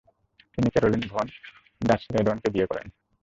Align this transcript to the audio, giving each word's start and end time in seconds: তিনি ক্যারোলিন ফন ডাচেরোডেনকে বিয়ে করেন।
তিনি 0.53 0.67
ক্যারোলিন 0.69 1.03
ফন 1.11 1.27
ডাচেরোডেনকে 1.81 2.47
বিয়ে 2.53 2.69
করেন। 2.71 2.87